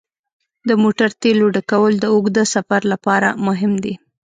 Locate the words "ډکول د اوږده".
1.55-2.43